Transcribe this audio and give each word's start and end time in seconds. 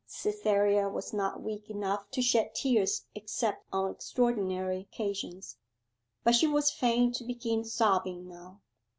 Cytherea 0.07 0.89
was 0.89 1.13
not 1.13 1.43
weak 1.43 1.69
enough 1.69 2.09
to 2.09 2.23
shed 2.23 2.55
tears 2.55 3.05
except 3.13 3.63
on 3.71 3.91
extraordinary 3.91 4.79
occasions, 4.91 5.57
but 6.23 6.33
she 6.33 6.47
was 6.47 6.71
fain 6.71 7.11
to 7.11 7.23
begin 7.23 7.63
sobbing 7.63 8.27
now. 8.27 8.61